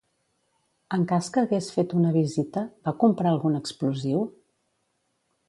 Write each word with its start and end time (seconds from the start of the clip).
En 0.95 1.03
cas 1.11 1.27
que 1.35 1.43
hagués 1.43 1.67
fet 1.75 1.93
una 1.99 2.15
visita, 2.15 2.65
va 2.89 2.95
comprar 3.05 3.35
algun 3.35 3.61
explosiu? 3.61 4.27